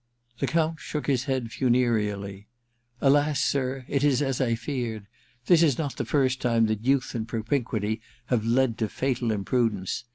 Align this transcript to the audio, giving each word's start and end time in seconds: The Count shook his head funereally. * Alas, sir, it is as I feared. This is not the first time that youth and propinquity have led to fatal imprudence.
The 0.39 0.47
Count 0.47 0.79
shook 0.79 1.05
his 1.05 1.25
head 1.25 1.51
funereally. 1.51 2.47
* 2.73 3.01
Alas, 3.07 3.39
sir, 3.39 3.85
it 3.87 4.03
is 4.03 4.19
as 4.19 4.41
I 4.41 4.55
feared. 4.55 5.05
This 5.45 5.61
is 5.61 5.77
not 5.77 5.97
the 5.97 6.05
first 6.05 6.41
time 6.41 6.65
that 6.65 6.83
youth 6.85 7.13
and 7.13 7.27
propinquity 7.27 8.01
have 8.25 8.43
led 8.43 8.79
to 8.79 8.89
fatal 8.89 9.29
imprudence. 9.29 10.05